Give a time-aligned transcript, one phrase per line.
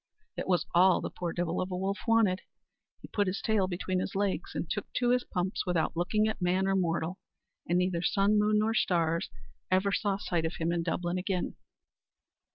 [0.35, 2.41] It was all the poor divil of a wolf wanted:
[3.03, 6.41] he put his tail between his legs, and took to his pumps without looking at
[6.41, 7.19] man or mortal,
[7.69, 9.29] and neither sun, moon, nor stars
[9.69, 11.53] ever saw him in sight of Dublin again.